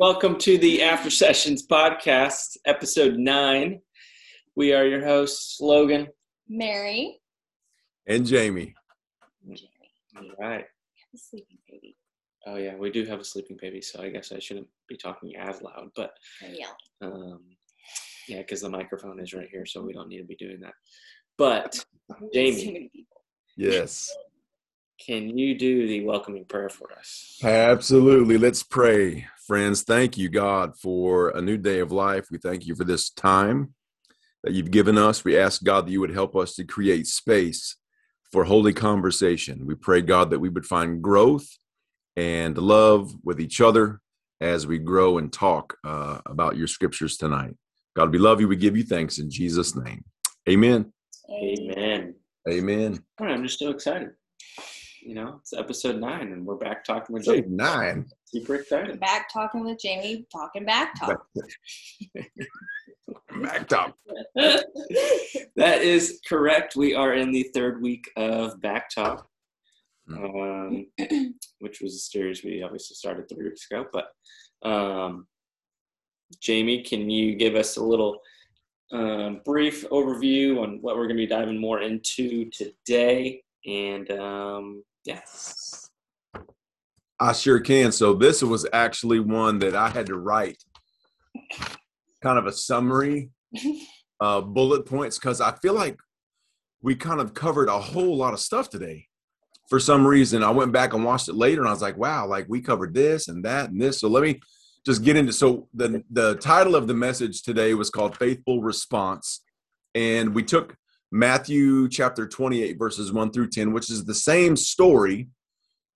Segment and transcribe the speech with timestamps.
[0.00, 3.80] Welcome to the After Sessions podcast, episode nine.
[4.54, 6.06] We are your hosts, Logan,
[6.48, 7.18] Mary,
[8.06, 8.76] and Jamie.
[9.44, 9.68] Jamie.
[10.16, 10.66] All right.
[11.12, 11.96] The sleeping baby.
[12.46, 15.34] Oh yeah, we do have a sleeping baby, so I guess I shouldn't be talking
[15.34, 15.88] as loud.
[15.96, 16.12] But
[17.02, 17.40] I'm um,
[18.28, 20.74] yeah, because the microphone is right here, so we don't need to be doing that.
[21.36, 21.84] But
[22.32, 22.64] Jamie.
[22.64, 23.20] Too many people.
[23.56, 24.14] Yes,
[25.04, 27.40] can you do the welcoming prayer for us?
[27.42, 28.38] absolutely.
[28.38, 29.26] Let's pray.
[29.48, 32.26] Friends, thank you, God, for a new day of life.
[32.30, 33.72] We thank you for this time
[34.44, 35.24] that you've given us.
[35.24, 37.76] We ask, God, that you would help us to create space
[38.30, 39.64] for holy conversation.
[39.64, 41.48] We pray, God, that we would find growth
[42.14, 44.02] and love with each other
[44.42, 47.56] as we grow and talk uh, about your scriptures tonight.
[47.96, 48.48] God, we love you.
[48.48, 50.04] We give you thanks in Jesus' name.
[50.46, 50.92] Amen.
[51.32, 52.14] Amen.
[52.50, 53.02] Amen.
[53.18, 54.10] Right, I'm just so excited.
[55.08, 57.48] You know, it's episode nine, and we're back talking with So Jamie.
[57.48, 58.04] nine.
[58.26, 59.00] Super excited.
[59.00, 61.26] Back talking with Jamie, talking back talk.
[63.40, 63.96] Back top.
[64.36, 66.76] that is correct.
[66.76, 69.26] We are in the third week of Back Talk,
[70.12, 70.88] um,
[71.60, 73.86] which was a series we obviously started three weeks ago.
[73.90, 74.10] But
[74.68, 75.26] um,
[76.38, 78.18] Jamie, can you give us a little
[78.92, 83.42] um, brief overview on what we're going to be diving more into today?
[83.66, 85.20] And um, yeah,
[87.18, 87.92] I sure can.
[87.92, 90.62] So this was actually one that I had to write
[92.22, 93.30] kind of a summary,
[94.20, 95.98] uh, bullet points, because I feel like
[96.82, 99.06] we kind of covered a whole lot of stuff today.
[99.70, 102.26] For some reason, I went back and watched it later, and I was like, "Wow,
[102.26, 104.40] like we covered this and that and this." So let me
[104.84, 105.32] just get into.
[105.32, 109.42] So the the title of the message today was called "Faithful Response,"
[109.94, 110.76] and we took
[111.10, 115.28] Matthew chapter twenty eight verses one through ten, which is the same story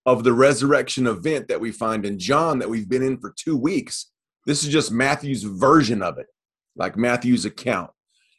[0.07, 3.57] of the resurrection event that we find in John that we've been in for two
[3.57, 4.11] weeks.
[4.47, 6.27] This is just Matthew's version of it,
[6.75, 7.91] like Matthew's account.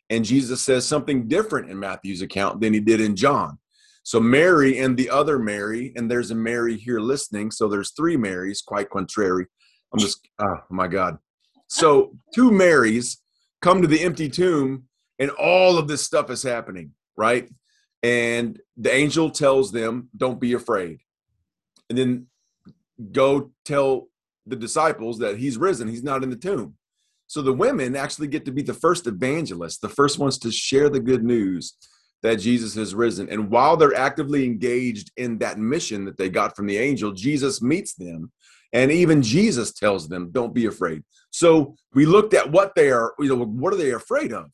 [0.09, 3.57] And Jesus says something different in Matthew's account than he did in John.
[4.03, 7.51] So Mary and the other Mary, and there's a Mary here listening.
[7.51, 9.45] So there's three Marys, quite contrary.
[9.93, 11.17] I'm just, oh my God.
[11.67, 13.21] So two Marys
[13.61, 14.83] come to the empty tomb,
[15.19, 17.49] and all of this stuff is happening, right?
[18.01, 20.99] And the angel tells them, Don't be afraid.
[21.89, 22.27] And then
[23.11, 24.07] go tell
[24.45, 26.75] the disciples that he's risen he's not in the tomb.
[27.27, 30.89] So the women actually get to be the first evangelists the first ones to share
[30.89, 31.75] the good news
[32.21, 33.29] that jesus has risen.
[33.29, 37.61] And while they're actively engaged in that mission that they got from the angel jesus
[37.61, 38.31] meets them
[38.73, 41.03] and even jesus tells them don't be afraid.
[41.31, 44.51] So we looked at what they are you know what are they afraid of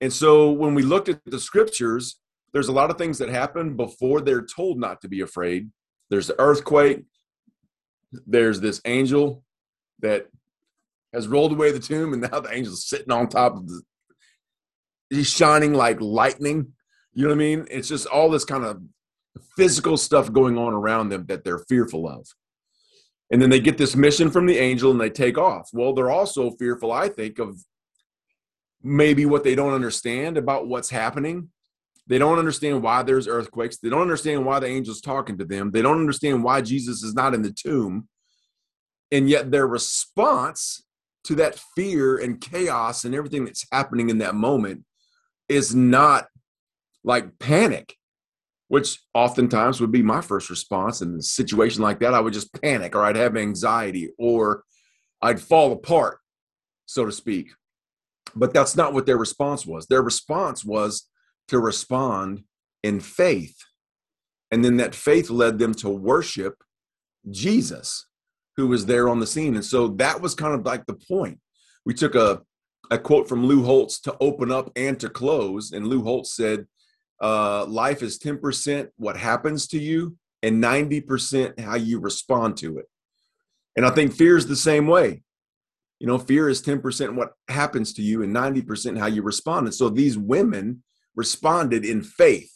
[0.00, 2.20] and so when we looked at the scriptures
[2.52, 5.70] there's a lot of things that happen before they're told not to be afraid.
[6.08, 7.04] There's the earthquake.
[8.26, 9.44] There's this angel
[10.00, 10.26] that
[11.12, 13.82] has rolled away the tomb and now the angel's sitting on top of the
[15.10, 16.72] he's shining like lightning.
[17.12, 17.66] You know what i mean?
[17.70, 18.82] It's just all this kind of
[19.56, 22.26] physical stuff going on around them that they're fearful of.
[23.30, 25.68] And then they get this mission from the angel and they take off.
[25.72, 27.64] Well they're also fearful i think of
[28.82, 31.50] maybe what they don't understand about what's happening
[32.10, 33.76] they don't understand why there's earthquakes.
[33.78, 35.70] They don't understand why the angel's talking to them.
[35.70, 38.08] They don't understand why Jesus is not in the tomb.
[39.12, 40.82] And yet their response
[41.24, 44.84] to that fear and chaos and everything that's happening in that moment
[45.48, 46.26] is not
[47.04, 47.94] like panic,
[48.66, 52.12] which oftentimes would be my first response in a situation like that.
[52.12, 54.64] I would just panic or I'd have anxiety or
[55.22, 56.18] I'd fall apart,
[56.86, 57.50] so to speak.
[58.34, 59.86] But that's not what their response was.
[59.86, 61.08] Their response was,
[61.50, 62.44] to respond
[62.82, 63.56] in faith.
[64.50, 66.54] And then that faith led them to worship
[67.30, 68.06] Jesus,
[68.56, 69.56] who was there on the scene.
[69.56, 71.40] And so that was kind of like the point.
[71.84, 72.42] We took a,
[72.90, 75.72] a quote from Lou Holtz to open up and to close.
[75.72, 76.66] And Lou Holtz said,
[77.20, 82.86] uh, Life is 10% what happens to you and 90% how you respond to it.
[83.76, 85.22] And I think fear is the same way.
[86.00, 89.66] You know, fear is 10% what happens to you and 90% how you respond.
[89.66, 90.82] And so these women,
[91.14, 92.50] responded in faith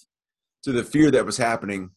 [0.62, 1.90] to the fear that was happening,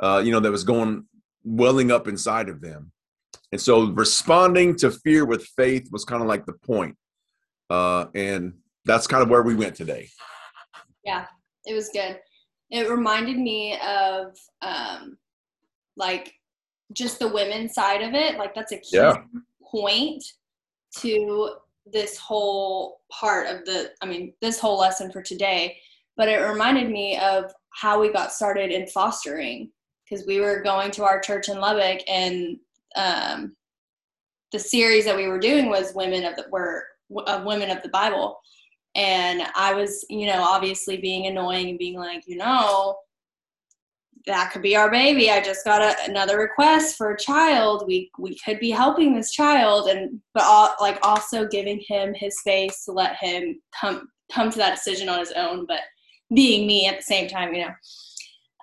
[0.00, 1.04] uh, you know, that was going
[1.42, 2.92] welling up inside of them.
[3.50, 6.96] And so responding to fear with faith was kind of like the point.
[7.68, 8.54] Uh, and
[8.84, 10.08] that's kind of where we went today.
[11.04, 11.26] Yeah,
[11.64, 12.20] it was good.
[12.70, 15.18] It reminded me of um,
[15.96, 16.32] like
[16.92, 18.38] just the women's side of it.
[18.38, 19.22] Like that's a key Yeah.
[19.70, 20.22] point
[20.98, 21.54] to
[21.86, 25.78] this whole part of the, I mean, this whole lesson for today.
[26.16, 29.70] But it reminded me of how we got started in fostering
[30.04, 32.58] because we were going to our church in Lubbock and
[32.96, 33.56] um,
[34.52, 36.84] the series that we were doing was women of the were
[37.26, 38.38] uh, women of the Bible,
[38.94, 42.96] and I was you know obviously being annoying and being like you know
[44.26, 45.30] that could be our baby.
[45.30, 47.84] I just got a, another request for a child.
[47.86, 52.38] We we could be helping this child, and but all, like also giving him his
[52.38, 55.66] space to let him come come to that decision on his own.
[55.66, 55.80] But
[56.34, 57.74] being me at the same time, you know.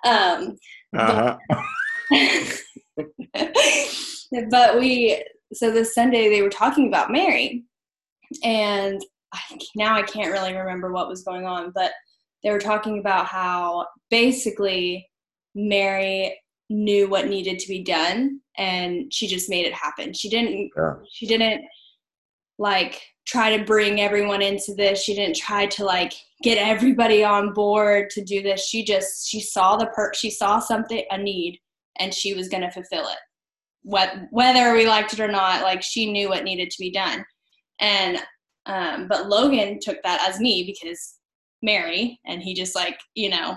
[0.04, 0.56] Um,
[0.96, 1.36] uh-huh.
[3.32, 3.52] but,
[4.50, 5.22] but we
[5.52, 7.64] so this Sunday they were talking about Mary,
[8.42, 9.00] and
[9.32, 9.40] I,
[9.76, 11.92] now I can't really remember what was going on, but
[12.42, 15.06] they were talking about how basically
[15.54, 16.38] Mary
[16.68, 20.12] knew what needed to be done and she just made it happen.
[20.12, 20.94] She didn't yeah.
[21.10, 21.64] she didn't
[22.58, 25.02] like try to bring everyone into this.
[25.02, 26.12] She didn't try to like
[26.42, 28.66] get everybody on board to do this.
[28.66, 31.58] She just she saw the per she saw something a need
[31.98, 33.18] and she was going to fulfill it.
[33.82, 37.24] What whether we liked it or not, like she knew what needed to be done.
[37.80, 38.18] And
[38.66, 41.16] um but Logan took that as me because
[41.62, 43.56] Mary and he just like, you know,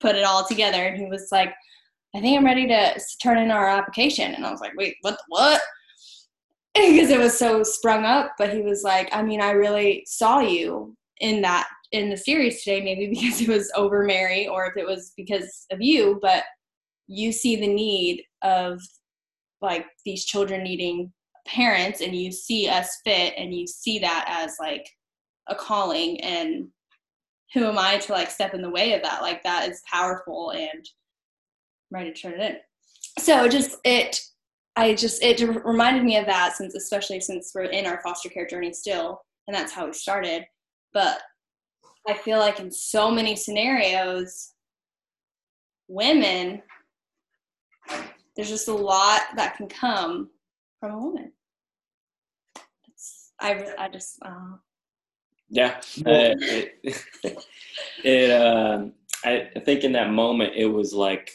[0.00, 1.52] put it all together and he was like
[2.14, 4.34] i think i'm ready to turn in our application.
[4.34, 5.60] And i was like wait what what?
[6.74, 10.40] Because it was so sprung up but he was like i mean i really saw
[10.40, 14.76] you in that in the series today maybe because it was over mary or if
[14.76, 16.44] it was because of you but
[17.08, 18.80] you see the need of
[19.60, 21.12] like these children needing
[21.46, 24.88] parents and you see us fit and you see that as like
[25.48, 26.68] a calling and
[27.52, 29.22] who am I to like step in the way of that?
[29.22, 30.82] Like that is powerful and I'm
[31.90, 32.56] ready to turn it in.
[33.22, 34.20] So just it
[34.76, 38.46] I just it reminded me of that since especially since we're in our foster care
[38.46, 40.44] journey still and that's how we started.
[40.92, 41.20] But
[42.08, 44.52] I feel like in so many scenarios
[45.88, 46.62] women
[48.36, 50.30] there's just a lot that can come
[50.78, 51.32] from a woman.
[52.88, 54.56] It's, I I just uh,
[55.50, 56.78] yeah, uh, it,
[58.04, 58.92] it um,
[59.24, 61.30] I, I think in that moment it was like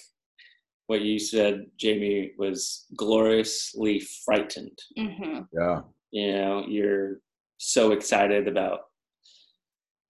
[0.88, 4.78] what you said, Jamie, was gloriously frightened.
[4.98, 5.42] Mm-hmm.
[5.52, 5.82] Yeah,
[6.12, 7.20] you know, you're
[7.58, 8.82] so excited about.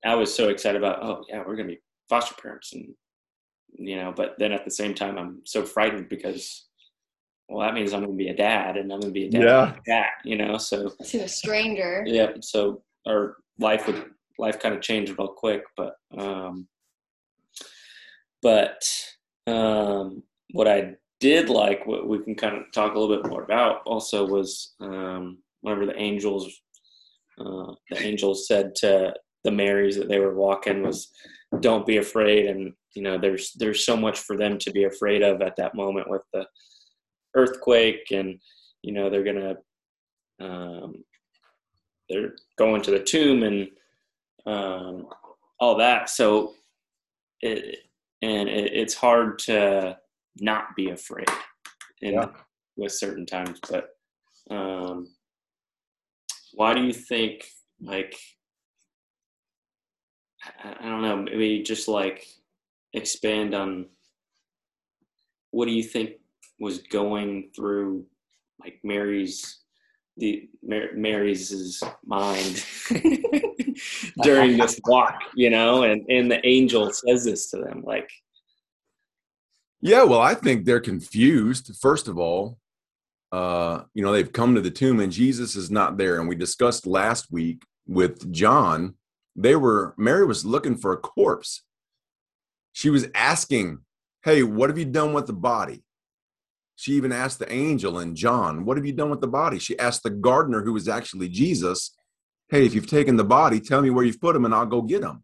[0.06, 1.04] I was so excited about.
[1.04, 2.94] Oh yeah, we're gonna be foster parents, and
[3.74, 6.66] you know, but then at the same time, I'm so frightened because
[7.50, 9.30] well, that means I'm going to be a dad, and I'm going to be a
[9.30, 9.75] dad, yeah.
[9.86, 10.57] dad, you know.
[10.57, 12.04] So to a stranger.
[12.07, 12.31] Yeah.
[12.42, 14.06] So, or life would
[14.38, 15.63] life kind of changed real quick.
[15.78, 16.68] But um,
[18.42, 18.81] but
[19.48, 23.44] um, what I did like, what we can kind of talk a little bit more
[23.44, 26.62] about, also was um, whenever the angels
[27.40, 29.13] uh, the angels said to
[29.44, 31.12] the Marys that they were walking was,
[31.60, 35.22] "Don't be afraid." And you know, there's there's so much for them to be afraid
[35.22, 36.46] of at that moment with the
[37.36, 38.40] earthquake, and
[38.81, 39.56] you know they're gonna
[40.40, 41.04] um,
[42.10, 43.69] they're going to the tomb and
[44.46, 45.07] um,
[45.60, 46.10] all that.
[46.10, 46.54] So
[47.42, 47.80] it
[48.22, 49.98] and it, it's hard to
[50.40, 51.28] not be afraid
[52.02, 52.28] in yeah.
[52.78, 53.60] with certain times.
[53.69, 53.90] But
[54.50, 55.07] um,
[56.54, 57.46] why do you think
[57.81, 58.16] like
[60.63, 62.25] I, I don't know maybe just like
[62.94, 63.88] expand on
[65.52, 66.12] what do you think
[66.60, 68.06] was going through
[68.60, 69.65] like Mary's
[70.18, 72.66] the Mary's mind
[74.24, 78.10] during this walk, you know, and and the angel says this to them, like,
[79.81, 81.76] yeah, well, I think they're confused.
[81.80, 82.57] First of all,
[83.31, 86.36] uh, you know, they've come to the tomb and Jesus is not there, and we
[86.36, 88.95] discussed last week with John.
[89.36, 91.64] They were Mary was looking for a corpse.
[92.72, 93.80] She was asking,
[94.24, 95.84] "Hey, what have you done with the body?"
[96.76, 99.60] She even asked the angel and John, What have you done with the body?
[99.60, 101.96] She asked the gardener, who was actually Jesus,
[102.50, 104.82] Hey, if you've taken the body, tell me where you've put him and I'll go
[104.82, 105.24] get him.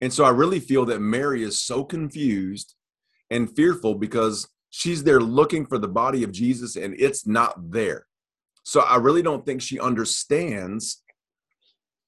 [0.00, 2.74] And so I really feel that Mary is so confused
[3.30, 8.06] and fearful because she's there looking for the body of Jesus and it's not there.
[8.62, 11.02] So I really don't think she understands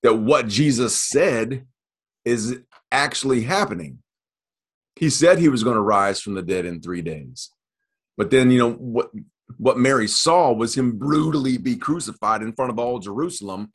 [0.03, 1.67] that what Jesus said
[2.25, 3.99] is actually happening.
[4.97, 7.51] He said he was going to rise from the dead in three days.
[8.16, 9.11] But then, you know, what
[9.59, 13.71] what Mary saw was him brutally be crucified in front of all Jerusalem.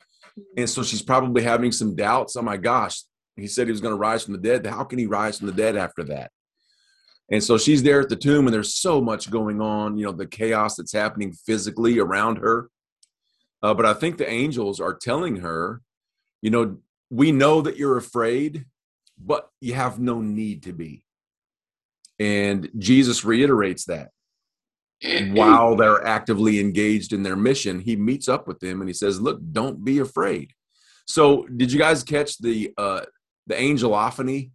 [0.56, 2.36] And so she's probably having some doubts.
[2.36, 3.02] Oh my gosh,
[3.36, 4.66] he said he was going to rise from the dead.
[4.66, 6.30] How can he rise from the dead after that?
[7.30, 10.12] And so she's there at the tomb, and there's so much going on, you know,
[10.12, 12.70] the chaos that's happening physically around her.
[13.62, 15.82] Uh, but I think the angels are telling her,
[16.40, 16.78] you know,
[17.10, 18.64] we know that you're afraid,
[19.18, 21.04] but you have no need to be.
[22.18, 24.10] And Jesus reiterates that.
[25.32, 29.20] while they're actively engaged in their mission, he meets up with them and he says,
[29.20, 30.52] "Look, don't be afraid."
[31.06, 33.02] So, did you guys catch the uh,
[33.46, 34.50] the angelophany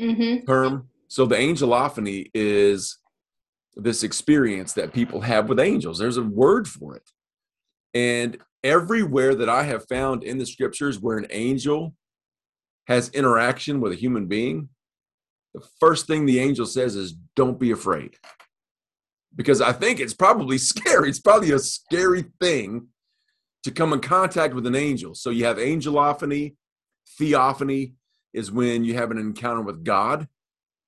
[0.00, 0.46] Mm-hmm.
[0.46, 0.88] term?
[1.08, 2.98] So, the angelophany is
[3.76, 5.98] this experience that people have with angels.
[5.98, 7.10] There's a word for it,
[7.92, 11.94] and everywhere that I have found in the scriptures where an angel
[12.86, 14.68] has interaction with a human being,
[15.54, 18.16] the first thing the angel says is, "Don't be afraid."
[19.34, 21.08] Because I think it's probably scary.
[21.08, 22.88] It's probably a scary thing
[23.64, 25.14] to come in contact with an angel.
[25.14, 26.56] So you have angelophany,
[27.18, 27.94] theophany
[28.32, 30.26] is when you have an encounter with God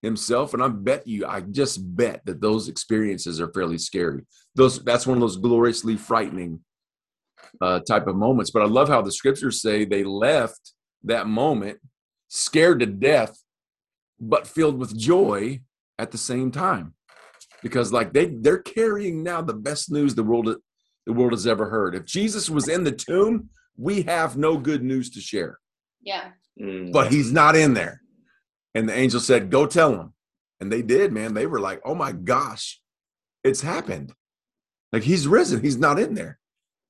[0.03, 4.25] Himself, and I bet you, I just bet that those experiences are fairly scary.
[4.55, 6.61] Those that's one of those gloriously frightening
[7.61, 8.51] uh, type of moments.
[8.51, 10.73] But I love how the scriptures say they left
[11.05, 11.79] that moment
[12.29, 13.39] scared to death,
[14.19, 15.61] but filled with joy
[15.99, 16.95] at the same time
[17.65, 20.55] because like they they're carrying now the best news the world
[21.07, 21.95] the world has ever heard.
[21.95, 25.59] If Jesus was in the tomb, we have no good news to share.
[26.03, 26.31] Yeah.
[26.61, 26.93] Mm.
[26.93, 28.03] But he's not in there.
[28.75, 30.13] And the angel said, "Go tell him."
[30.61, 31.33] And they did, man.
[31.33, 32.81] They were like, "Oh my gosh.
[33.43, 34.13] It's happened."
[34.93, 35.63] Like he's risen.
[35.63, 36.39] He's not in there.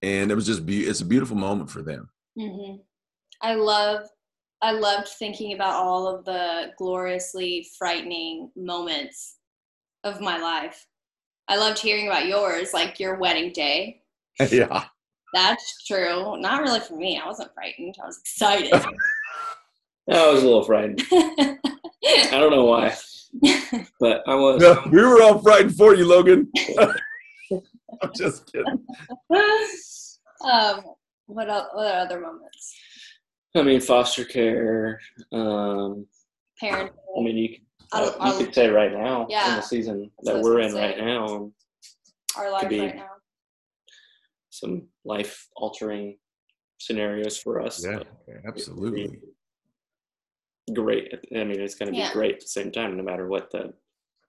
[0.03, 2.11] And it was just be- it's a beautiful moment for them.
[2.39, 2.77] hmm
[3.41, 4.07] I love,
[4.63, 9.37] I loved thinking about all of the gloriously frightening moments
[10.05, 10.87] of my life.
[11.49, 14.03] I loved hearing about yours, like your wedding day.
[14.51, 14.85] yeah.
[15.33, 16.39] That's true.
[16.39, 17.21] Not really for me.
[17.23, 17.97] I wasn't frightened.
[18.03, 18.73] I was excited.
[20.11, 21.03] I was a little frightened.
[21.13, 21.59] I
[22.31, 22.95] don't know why,
[23.99, 24.63] but I was.
[24.91, 26.51] we were all frightened for you, Logan.
[26.79, 28.85] I'm just kidding.
[30.45, 30.83] um,
[31.27, 32.75] what, el- what other moments?
[33.57, 35.01] I mean, foster care.
[35.33, 36.07] Um,
[36.61, 36.93] Parent.
[37.19, 39.61] I mean, you could, I uh, don't- you don't- could say right now in the
[39.61, 40.81] season That's what I that we're in say.
[40.87, 41.53] right now,
[42.37, 43.11] Our life be- right now.
[44.51, 46.19] some life altering
[46.79, 47.85] scenarios for us.
[47.85, 49.21] Yeah, but absolutely.
[50.73, 51.13] Great.
[51.35, 52.13] I mean, it's going to be Yeah.
[52.13, 53.75] great at the same time, no matter what the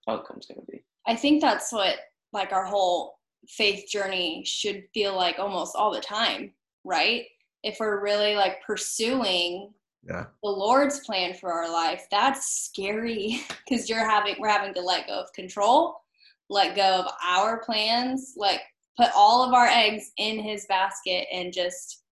[0.08, 0.84] outcome's going to be.
[1.08, 1.98] I think that's what
[2.34, 7.26] like our whole faith journey should feel like almost all the time, right?
[7.64, 9.74] If we're really like pursuing
[10.08, 10.26] Yeah.
[10.44, 15.08] the Lord's plan for our life, that's scary because you're having we're having to let
[15.08, 16.02] go of control,
[16.50, 18.62] let go of our plans, like
[18.98, 22.04] put all of our eggs in his basket and just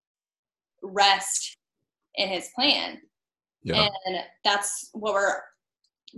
[0.82, 1.58] rest
[2.16, 3.00] in his plan.
[3.64, 3.88] Yeah.
[4.06, 5.42] And that's what we're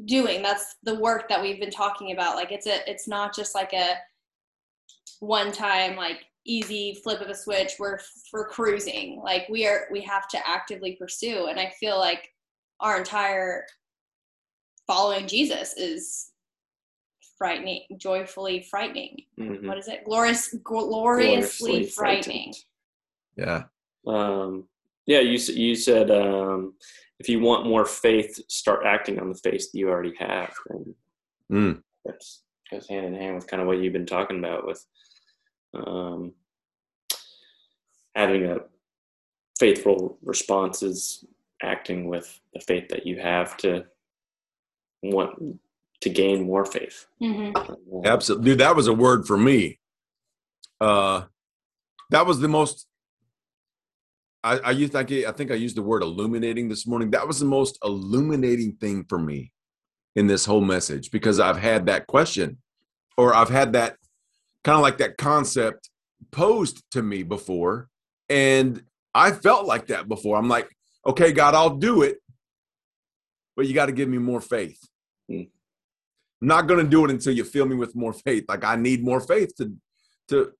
[0.05, 0.41] doing.
[0.41, 2.36] That's the work that we've been talking about.
[2.36, 3.96] Like it's a it's not just like a
[5.20, 7.99] one time like easy flip of a switch we're
[8.29, 12.31] for cruising like we are we have to actively pursue and i feel like
[12.81, 13.65] our entire
[14.85, 16.31] following jesus is
[17.37, 19.67] frightening joyfully frightening Mhm.
[19.67, 22.53] what is it glorious gloriously, Gloriously frightening
[23.35, 23.63] Yeah.
[24.07, 24.69] Um,
[25.07, 26.75] yeah, you you said um,
[27.19, 30.95] if you want more faith, start acting on the faith that you already have, and
[31.51, 31.83] Mm.
[32.03, 34.83] that's goes hand in hand with kind of what you've been talking about with
[35.75, 36.34] um,
[38.15, 38.60] having a
[39.60, 41.25] faithful response is
[41.62, 43.86] acting with the faith that you have to
[45.01, 45.60] want
[46.01, 47.08] to gain more faith.
[47.22, 48.05] Mm-hmm.
[48.05, 48.51] Absolutely.
[48.51, 49.79] Dude, that was a word for me.
[50.82, 51.24] Uh
[52.10, 52.88] that was the most
[54.44, 57.12] I, I used I, I think I used the word illuminating this morning.
[57.12, 59.51] That was the most illuminating thing for me
[60.15, 62.58] in this whole message because I've had that question
[63.17, 63.98] or I've had that
[64.65, 65.89] kind of like that concept
[66.31, 67.88] posed to me before.
[68.29, 68.81] And
[69.13, 70.38] I felt like that before.
[70.38, 70.67] I'm like,
[71.05, 72.17] okay, God, I'll do it,
[73.55, 74.79] but you got to give me more faith.
[75.29, 75.43] Hmm.
[76.41, 78.45] I'm not going to do it until you fill me with more faith.
[78.50, 79.74] Like I need more faith to
[80.29, 80.51] to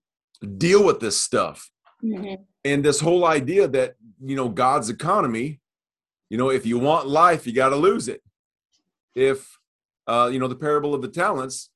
[0.58, 1.70] deal with this stuff.
[2.00, 5.60] hmm And this whole idea that, you know, God's economy,
[6.30, 8.22] you know, if you want life, you got to lose it.
[9.16, 9.58] If
[10.08, 11.72] uh, you know, the parable of the talents,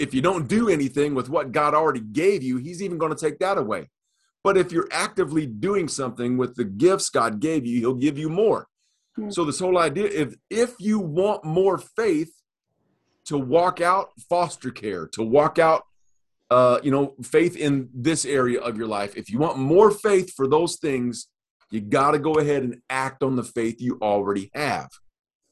[0.00, 3.20] if you don't do anything with what God already gave you, he's even going to
[3.20, 3.90] take that away.
[4.42, 8.30] But if you're actively doing something with the gifts God gave you, he'll give you
[8.30, 8.66] more.
[9.14, 9.28] Hmm.
[9.28, 12.32] So this whole idea if if you want more faith
[13.26, 15.82] to walk out foster care, to walk out
[16.50, 20.32] uh, you know, faith in this area of your life, if you want more faith
[20.34, 21.28] for those things,
[21.70, 24.88] you got to go ahead and act on the faith you already have.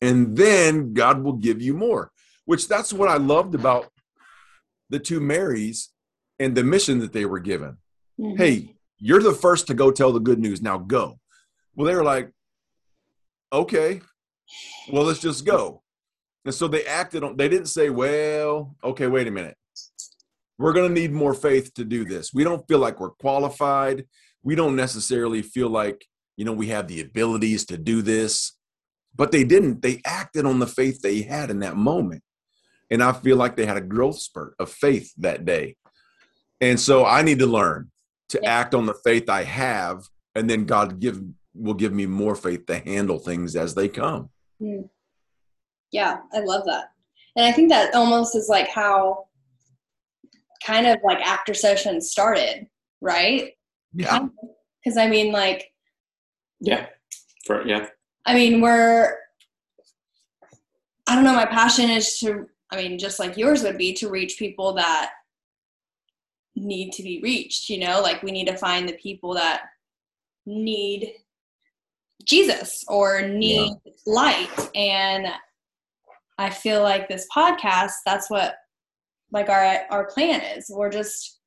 [0.00, 2.11] And then God will give you more,
[2.47, 3.93] which that's what I loved about
[4.90, 5.90] the two Marys
[6.38, 7.78] and the mission that they were given.
[8.18, 10.61] hmm Hey, you're the first to go tell the good news.
[10.62, 11.18] Now go.
[11.75, 12.33] Well, they were like,
[13.52, 14.00] okay,
[14.92, 15.83] well, let's just go.
[16.45, 19.57] And so they acted on, they didn't say, well, okay, wait a minute.
[20.59, 22.33] we're going to need more faith to do this.
[22.35, 24.07] We don't feel like we're qualified.
[24.42, 26.04] We don't necessarily feel like,
[26.37, 28.52] you know, we have the abilities to do this.
[29.14, 29.83] But they didn't.
[29.83, 32.23] They acted on the faith they had in that moment.
[32.90, 35.76] And I feel like they had a growth spurt of faith that day.
[36.61, 37.90] And so I need to learn
[38.30, 38.59] to yeah.
[38.59, 40.04] act on the faith I have,
[40.35, 41.21] and then God give
[41.54, 44.30] will give me more faith to handle things as they come.
[44.62, 44.88] Mm.
[45.90, 46.92] Yeah, I love that.
[47.37, 49.28] And I think that almost is like how
[50.64, 52.66] kind of like after sessions started,
[53.00, 53.52] right?
[53.92, 54.26] Yeah.
[54.83, 55.73] Because I mean, like,
[56.61, 56.87] yeah,
[57.47, 57.87] for yeah.
[58.26, 59.16] I mean, we're.
[61.07, 61.35] I don't know.
[61.35, 62.49] My passion is to.
[62.71, 65.11] I mean, just like yours would be to reach people that
[66.55, 67.71] need to be reached.
[67.71, 69.63] You know, like we need to find the people that
[70.47, 71.15] need
[72.25, 73.93] Jesus or need yeah.
[74.07, 75.29] light, and
[76.39, 77.93] I feel like this podcast.
[78.05, 78.57] That's what
[79.33, 80.67] like our our plan is.
[80.69, 81.39] We're just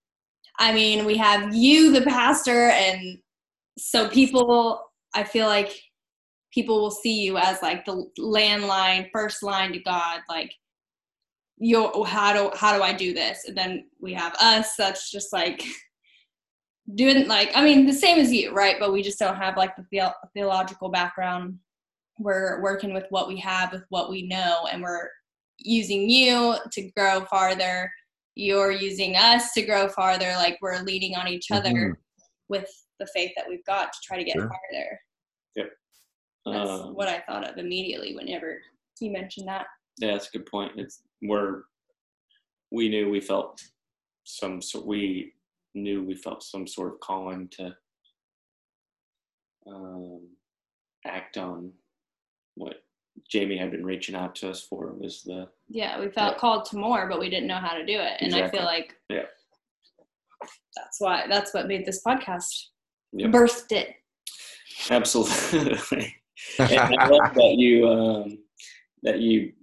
[0.60, 3.18] I mean, we have you the pastor and
[3.78, 4.82] so people
[5.16, 5.72] I feel like
[6.54, 10.52] people will see you as like the landline first line to God like
[11.62, 13.46] you how do how do I do this?
[13.48, 15.64] And then we have us that's just like
[16.96, 18.78] doing like I mean the same as you, right?
[18.80, 21.60] But we just don't have like the the- theological background.
[22.20, 25.10] We're working with what we have with what we know and we're
[25.58, 27.90] using you to grow farther
[28.36, 31.94] you're using us to grow farther like we're leaning on each other mm-hmm.
[32.50, 34.44] with the faith that we've got to try to get sure.
[34.48, 35.00] farther
[35.56, 35.70] yep
[36.46, 38.60] that's um, what i thought of immediately whenever
[39.00, 39.66] you mentioned that
[40.00, 41.64] yeah that's a good point it's we're
[42.72, 43.62] we knew we felt
[44.24, 45.34] some so we
[45.76, 47.76] knew we felt some sort of calling to
[49.68, 50.28] um,
[51.06, 51.72] act on
[52.56, 52.76] what
[53.30, 56.40] Jamie had been reaching out to us for was the yeah we felt yeah.
[56.40, 58.60] called to more but we didn't know how to do it and exactly.
[58.60, 59.26] I feel like yeah
[60.76, 62.48] that's why that's what made this podcast
[63.14, 63.32] yep.
[63.32, 63.96] birthed it
[64.90, 66.16] absolutely
[66.60, 68.38] and I love that you um,
[69.04, 69.54] that you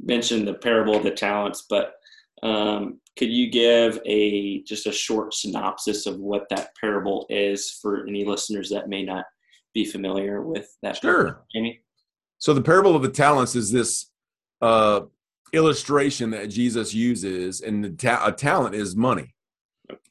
[0.00, 1.94] mentioned the parable of the talents but
[2.42, 8.06] um, could you give a just a short synopsis of what that parable is for
[8.06, 9.24] any listeners that may not
[9.72, 11.80] be familiar with that sure parable, Jamie
[12.38, 14.10] so the parable of the talents is this
[14.60, 15.00] uh,
[15.54, 19.34] illustration that Jesus uses, and the ta- a talent is money.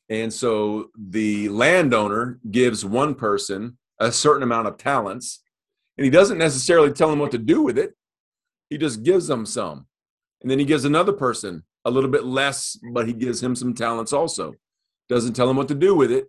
[0.09, 5.43] And so the landowner gives one person a certain amount of talents,
[5.97, 7.93] and he doesn't necessarily tell him what to do with it.
[8.69, 9.87] He just gives them some.
[10.41, 13.73] And then he gives another person a little bit less, but he gives him some
[13.73, 14.53] talents also.
[15.09, 16.27] Doesn't tell him what to do with it.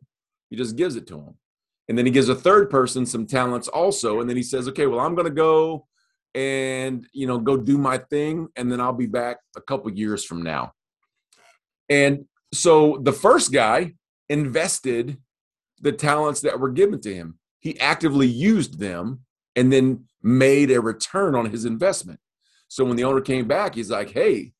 [0.51, 1.35] He just gives it to him.
[1.89, 4.21] And then he gives a third person some talents also.
[4.21, 5.87] And then he says, okay, well, I'm going to go
[6.35, 10.25] and you know go do my thing and then i'll be back a couple years
[10.25, 10.73] from now
[11.89, 13.93] and so the first guy
[14.29, 15.17] invested
[15.81, 19.21] the talents that were given to him he actively used them
[19.55, 22.19] and then made a return on his investment
[22.69, 24.53] so when the owner came back he's like hey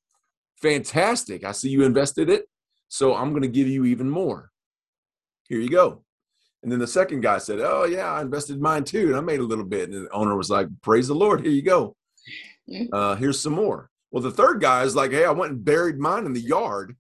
[0.57, 2.47] fantastic i see you invested it
[2.89, 4.51] so i'm going to give you even more
[5.49, 6.05] here you go
[6.65, 9.41] and then the second guy said, "Oh yeah, I invested mine too, and I made
[9.41, 11.95] a little bit." And the owner was like, "Praise the Lord, here you go.
[12.91, 15.99] Uh, here's some more." Well, the third guy is like, "Hey, I went and buried
[15.99, 16.97] mine in the yard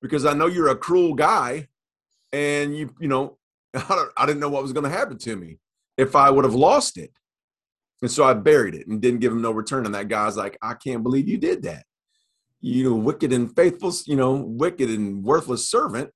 [0.00, 1.68] because I know you're a cruel guy,
[2.32, 3.36] and you, you know,
[3.74, 5.58] I, I didn't know what was going to happen to me
[5.98, 7.12] if I would have lost it,
[8.02, 10.56] and so I buried it and didn't give him no return." And that guy's like,
[10.62, 11.84] "I can't believe you did that.
[12.60, 16.10] You know, wicked and faithful, you know, wicked and worthless servant."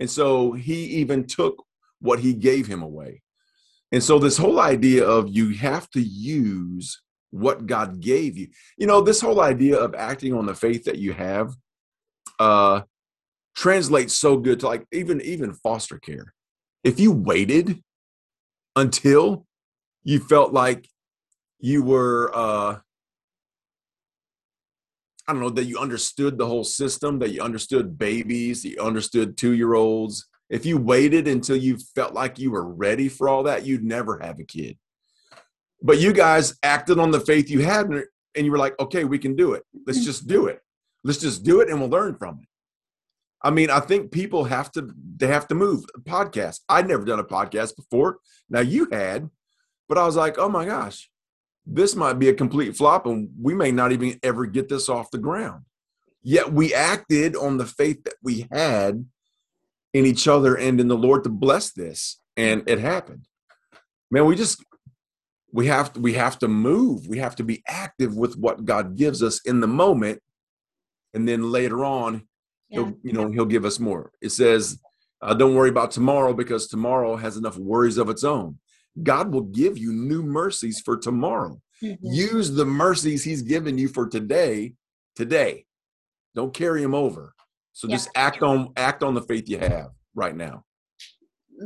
[0.00, 1.64] And so he even took
[2.00, 3.22] what he gave him away.
[3.92, 8.86] And so, this whole idea of you have to use what God gave you, you
[8.86, 11.54] know, this whole idea of acting on the faith that you have
[12.38, 12.82] uh,
[13.54, 16.34] translates so good to like even even foster care.
[16.84, 17.82] If you waited
[18.76, 19.46] until
[20.02, 20.88] you felt like
[21.62, 22.78] you were uh,
[25.26, 28.82] I don't know, that you understood the whole system, that you understood babies, that you
[28.82, 33.28] understood two year olds, if you waited until you felt like you were ready for
[33.28, 34.76] all that, you'd never have a kid.
[35.80, 39.18] But you guys acted on the faith you had and you were like, okay, we
[39.18, 39.62] can do it.
[39.86, 40.04] Let's mm.
[40.04, 40.60] just do it.
[41.04, 42.48] Let's just do it and we'll learn from it.
[43.42, 45.84] I mean, I think people have to they have to move.
[46.02, 46.60] Podcast.
[46.68, 48.18] I'd never done a podcast before.
[48.50, 49.30] Now you had,
[49.88, 51.10] but I was like, oh my gosh,
[51.64, 55.10] this might be a complete flop and we may not even ever get this off
[55.10, 55.64] the ground.
[56.22, 59.04] Yet we acted on the faith that we had
[59.92, 62.20] in each other and in the Lord to bless this.
[62.36, 63.26] And it happened.
[64.10, 64.64] Man, we just
[65.52, 67.06] we have to we have to move.
[67.06, 70.20] We have to be active with what God gives us in the moment.
[71.14, 72.26] And then later on,
[72.72, 74.80] he'll you know he'll give us more it says
[75.20, 78.58] uh, don't worry about tomorrow because tomorrow has enough worries of its own
[79.02, 81.60] god will give you new mercies for tomorrow.
[81.82, 81.98] Mhm.
[82.02, 84.74] use the mercies he's given you for today
[85.16, 85.66] today.
[86.34, 87.34] Don't carry them over.
[87.72, 87.96] So Yeah.
[87.96, 90.64] just act on act on the faith you have right now.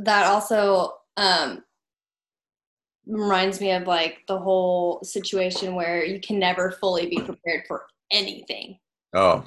[0.03, 1.63] That also um
[3.05, 7.85] reminds me of like the whole situation where you can never fully be prepared for
[8.11, 8.79] anything.
[9.13, 9.43] Oh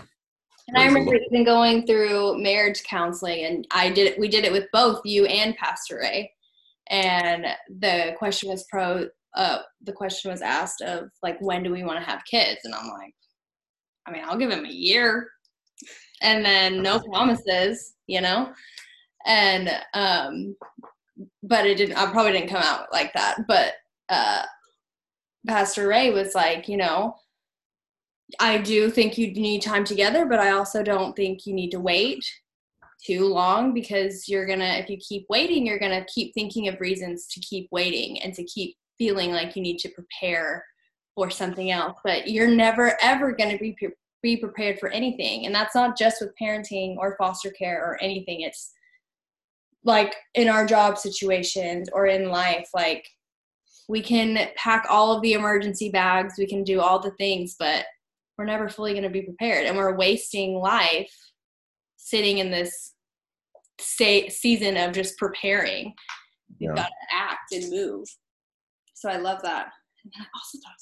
[0.69, 4.53] and i remember even going through marriage counseling and i did it we did it
[4.53, 6.31] with both you and pastor ray
[6.91, 7.47] and
[7.79, 11.99] the question was pro uh the question was asked of like when do we want
[11.99, 12.61] to have kids?
[12.65, 13.15] And i'm like
[14.07, 15.29] i mean i'll give him a year.
[16.23, 18.53] And then no promises you know?
[19.27, 20.57] And um
[21.43, 23.39] but it didn't i probably didn't come out like that.
[23.47, 23.75] But
[24.09, 24.43] uh
[25.47, 27.15] pastor ray was like you know
[28.41, 31.81] i do think you need time together but i also don't think you need to
[31.81, 32.23] wait
[33.05, 37.27] too long because you're gonna if you keep waiting you're gonna keep thinking of reasons
[37.27, 40.63] to keep waiting and to keep feeling like you need to prepare
[41.15, 41.99] for something else.
[42.05, 45.47] But you're never ever gonna be pre- be prepared for anything.
[45.47, 48.43] And that's not just with parenting or foster care or anything.
[48.43, 48.73] It's
[49.83, 53.09] like in our job situations or in life like
[53.89, 56.35] we can pack all of the emergency bags.
[56.37, 57.87] We can do all the things but
[58.37, 61.15] we're never fully going to be prepared and we're wasting life
[62.11, 62.95] sitting in this
[63.81, 65.95] say, season of just preparing
[66.59, 68.07] you've got to act and move.
[68.95, 69.69] So i love that.
[70.05, 70.75] And then i also thought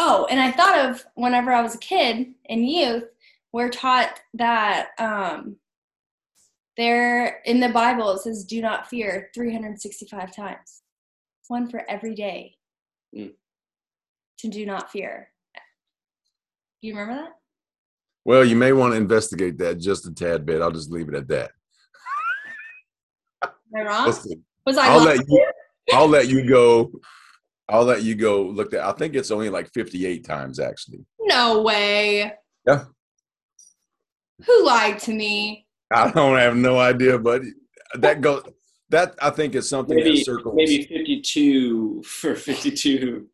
[0.00, 3.04] oh and i thought of whenever i was a kid in youth
[3.52, 5.56] we're taught that um
[6.76, 10.82] there in the bible it says do not fear 365 times.
[11.48, 12.54] One for every day
[13.16, 13.32] Mm.
[14.40, 15.30] to do not fear.
[16.82, 17.32] Do you remember that
[18.28, 21.14] well you may want to investigate that just a tad bit i'll just leave it
[21.14, 21.50] at that
[23.42, 25.46] am i wrong Listen, was i I'll let you
[25.94, 26.92] I'll let you go.
[27.70, 31.00] I'll let you go look at I think it's only like 58 times actually.
[31.20, 32.30] no way
[32.66, 32.84] Yeah.
[34.46, 37.40] who lied to me I don't have no idea, but
[37.94, 38.42] that goes
[38.90, 43.26] that I think is something Maybe that circles maybe 52 for 52,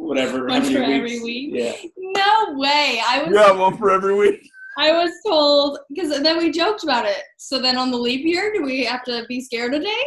[0.00, 0.46] whatever.
[0.46, 1.50] One many for every week?
[1.52, 1.72] Yeah.
[1.96, 4.40] no way i was Yeah, one for every week.
[4.78, 7.22] I was told because then we joked about it.
[7.38, 10.02] So then on the leap year, do we have to be scared a day?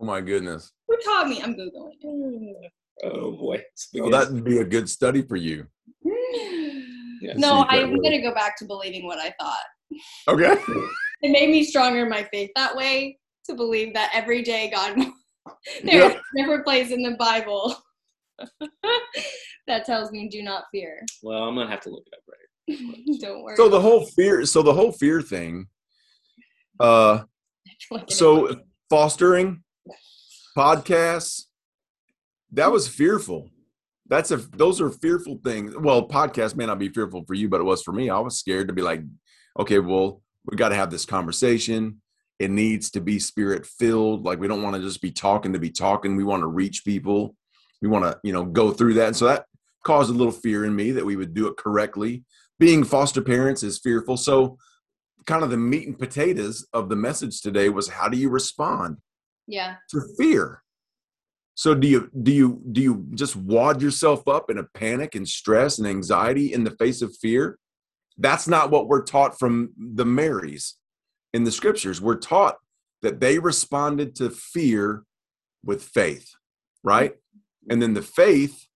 [0.00, 0.72] Oh my goodness.
[0.88, 1.42] Who taught me?
[1.42, 2.52] I'm googling.
[3.04, 3.62] Oh boy.
[3.74, 5.66] So that'd be a good study for you.
[7.22, 7.34] Yeah.
[7.36, 8.00] no, See if I'm works.
[8.02, 9.66] gonna go back to believing what I thought.
[10.28, 10.54] Okay.
[11.22, 14.94] It made me stronger in my faith that way to believe that every day God.
[15.84, 16.16] There's Yep.
[16.16, 17.76] is never place in the Bible
[19.66, 21.04] that tells me do not fear.
[21.22, 22.40] Well, I'm gonna have to look it up right.
[23.20, 23.56] Don't worry.
[23.56, 25.66] So the whole fear so the whole fear thing
[26.78, 27.20] uh
[28.08, 28.56] so
[28.88, 29.62] fostering
[30.56, 31.44] podcasts
[32.52, 33.48] that was fearful.
[34.08, 35.74] That's a those are fearful things.
[35.76, 38.10] Well podcast may not be fearful for you but it was for me.
[38.10, 39.02] I was scared to be like
[39.58, 42.00] okay well we got to have this conversation.
[42.38, 45.58] It needs to be spirit filled like we don't want to just be talking to
[45.58, 46.16] be talking.
[46.16, 47.36] We want to reach people
[47.80, 49.08] we want to you know go through that.
[49.08, 49.46] And so that
[49.84, 52.24] caused a little fear in me that we would do it correctly.
[52.58, 54.16] Being foster parents is fearful.
[54.16, 54.58] So
[55.26, 58.98] kind of the meat and potatoes of the message today was how do you respond
[59.46, 59.76] yeah.
[59.90, 60.62] to fear?
[61.54, 65.28] So do you do you do you just wad yourself up in a panic and
[65.28, 67.58] stress and anxiety in the face of fear?
[68.18, 70.76] That's not what we're taught from the marys
[71.32, 72.00] in the scriptures.
[72.00, 72.56] We're taught
[73.02, 75.04] that they responded to fear
[75.64, 76.30] with faith
[76.82, 77.14] right
[77.70, 78.66] and then the faith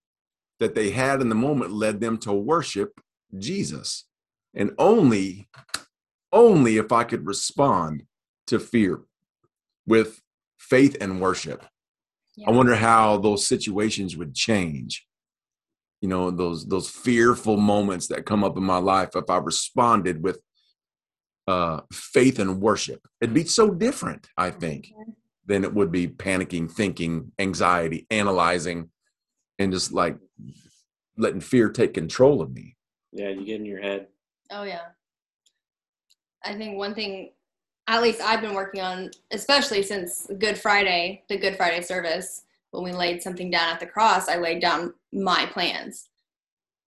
[0.59, 2.99] that they had in the moment led them to worship
[3.37, 4.05] jesus
[4.55, 5.47] and only
[6.31, 8.03] only if i could respond
[8.47, 9.01] to fear
[9.85, 10.21] with
[10.57, 11.65] faith and worship.
[12.35, 12.49] Yeah.
[12.49, 15.05] I wonder how those situations would change.
[16.01, 20.21] You know, those those fearful moments that come up in my life if I responded
[20.21, 20.39] with
[21.47, 23.01] uh faith and worship.
[23.21, 24.91] It'd be so different, I think,
[25.45, 28.89] than it would be panicking, thinking, anxiety, analyzing,
[29.59, 30.17] and just like
[31.17, 32.75] letting fear take control of me.
[33.11, 34.07] Yeah, you get in your head.
[34.51, 34.87] Oh yeah.
[36.43, 37.31] I think one thing
[37.87, 42.83] at least I've been working on, especially since Good Friday, the Good Friday service, when
[42.83, 46.09] we laid something down at the cross, I laid down my plans.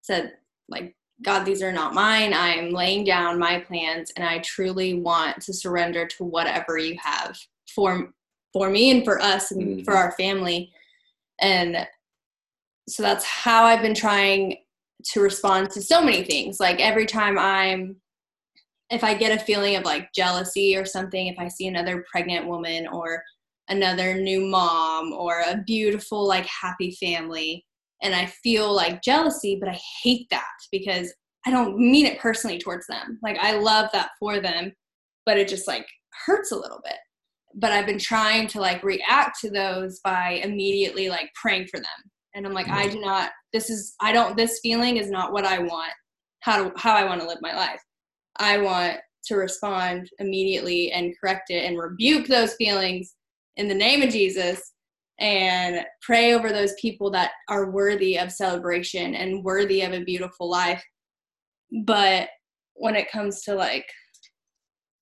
[0.01, 0.33] Said,
[0.67, 2.33] like, God, these are not mine.
[2.33, 7.37] I'm laying down my plans and I truly want to surrender to whatever you have
[7.73, 8.13] for
[8.57, 9.85] for me and for us and Mhm.
[9.85, 10.71] for our family.
[11.39, 11.87] And
[12.89, 14.57] so that's how I've been trying
[15.11, 16.59] to respond to so many things.
[16.59, 18.01] Like every time I'm,
[18.89, 22.47] if I get a feeling of like jealousy or something, if I see another pregnant
[22.47, 23.23] woman or
[23.69, 27.65] another new mom or a beautiful, like happy family,
[28.01, 31.13] and I feel like jealousy, but I hate that because
[31.45, 33.19] I don't mean it personally towards them.
[33.21, 34.73] Like I love that for them,
[35.25, 35.87] but it just like
[36.25, 36.97] hurts a little bit.
[37.57, 42.11] But I've been trying to like react to those by immediately like praying for them.
[42.35, 42.95] And I'm like, I mm-hmm.
[42.95, 45.91] do not this is I don't this feeling is not what I want
[46.47, 47.81] how to, how I want to live my life.
[48.37, 53.15] I want to respond immediately and correct it and rebuke those feelings
[53.57, 54.73] in the name of Jesus
[55.19, 60.49] and pray over those people that are worthy of celebration and worthy of a beautiful
[60.49, 60.83] life.
[61.83, 62.29] But
[62.75, 63.85] when it comes to like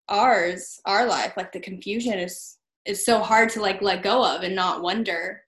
[0.10, 4.44] ours, our life, like the confusion is is so hard to like let go of
[4.44, 5.42] and not wonder.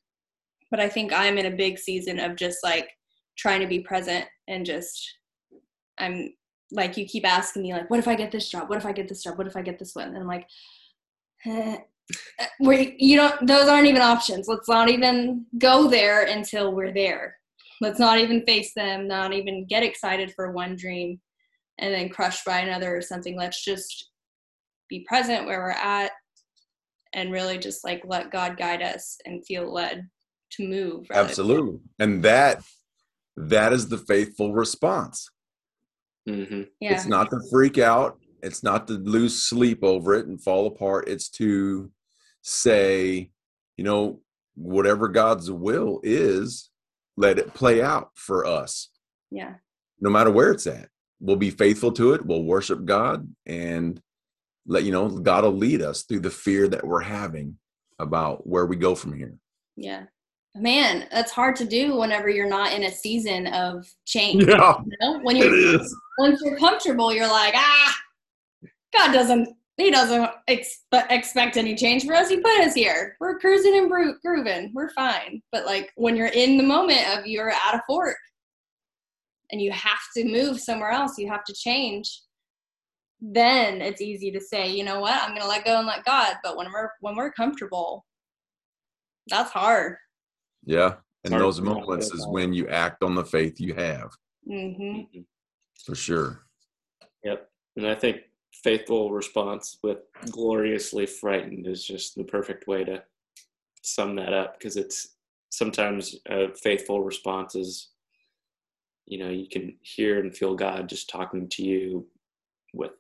[0.72, 2.90] But I think I'm in a big season of just like
[3.38, 5.18] trying to be present and just
[6.00, 6.34] I'm
[6.72, 8.70] like you keep asking me like what if I get this job?
[8.70, 9.38] What if I get this job?
[9.38, 10.10] What if I get this one?
[10.10, 10.48] And I'm like
[11.46, 11.78] eh,
[12.60, 17.38] we you don't those aren't even options let's not even go there until we're there
[17.82, 21.20] let's not even face them not even get excited for one dream
[21.80, 24.12] and then crushed by another or something let's just
[24.90, 26.12] be present where we're at
[27.14, 30.08] and really just like let god guide us and feel led
[30.52, 31.80] to move absolutely.
[32.00, 32.64] And that
[33.36, 35.30] that is the faithful response.
[36.28, 36.64] Mm-hmm.
[36.80, 36.94] yeah.
[36.94, 38.20] It's not to freak out.
[38.44, 41.08] It's not to lose sleep over it and fall apart.
[41.08, 41.92] It's to
[42.42, 43.32] say
[43.78, 44.22] you know
[44.56, 46.70] whatever god's will is
[47.16, 48.90] let it play out for us.
[49.32, 49.56] Yeah.
[50.00, 50.90] No matter where it's at.
[51.20, 52.26] We'll be faithful to it.
[52.26, 54.00] We'll worship god and
[54.68, 57.58] let you know god will lead us through the fear that we're having
[58.00, 59.34] about where we go from here
[59.76, 60.04] yeah
[60.56, 64.98] man that's hard to do whenever you're not in a season of change yeah you
[65.02, 65.20] know?
[65.20, 67.96] when you're is once you're comfortable, you're like, ah,
[68.94, 72.30] God doesn't, He doesn't ex- expect any change for us.
[72.30, 73.16] He put us here.
[73.20, 74.72] We're cruising and bro- grooving.
[74.74, 75.42] We're fine.
[75.52, 78.18] But like when you're in the moment of you're at a fork
[79.52, 82.22] and you have to move somewhere else, you have to change.
[83.20, 86.36] Then it's easy to say, you know what, I'm gonna let go and let God.
[86.44, 88.06] But when we're when we're comfortable,
[89.28, 89.98] that's hard.
[90.66, 94.10] yeah and Hard those moments is when you act on the faith you have
[94.46, 95.22] hmm Mm-hmm.
[95.86, 96.44] for sure
[97.24, 97.50] Yep.
[97.76, 98.18] And I think
[98.64, 99.98] faithful response with
[100.32, 103.04] gloriously frightened is just the perfect way to
[103.82, 105.16] sum that up because it's
[105.50, 107.90] sometimes a faithful response is
[109.06, 112.08] you know you can hear and feel god just talking to you
[112.74, 112.92] with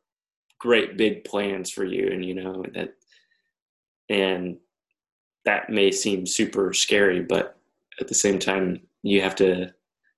[0.59, 2.93] great big plans for you and you know that
[4.09, 4.57] and
[5.45, 7.57] that may seem super scary but
[7.99, 9.71] at the same time you have to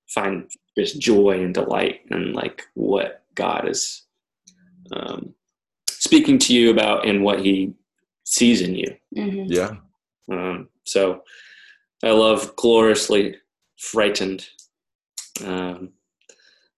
[0.08, 4.06] find this joy and delight and like what god is
[4.92, 5.32] um,
[5.88, 7.72] speaking to you about and what he
[8.24, 9.72] sees in you hmm yeah
[10.30, 11.22] um, so
[12.02, 13.36] I love gloriously
[13.78, 14.46] frightened.
[15.44, 15.90] Um,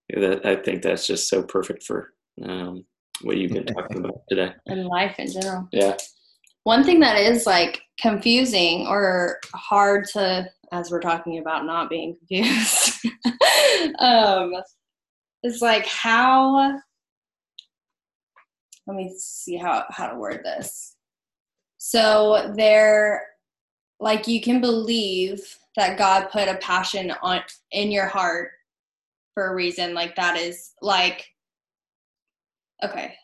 [0.09, 2.85] that I think that's just so perfect for um,
[3.22, 4.52] what you've been talking about today.
[4.66, 5.68] And life in general.
[5.72, 5.96] Yeah.
[6.64, 12.16] One thing that is like confusing or hard to, as we're talking about not being
[12.28, 13.06] confused,
[13.98, 14.52] um,
[15.42, 16.78] is like how.
[18.87, 20.96] Let me see how how to word this.
[21.78, 23.26] So there,
[24.00, 25.40] like you can believe
[25.76, 28.50] that God put a passion on in your heart
[29.35, 29.94] for a reason.
[29.94, 31.26] Like that is like,
[32.83, 33.14] okay,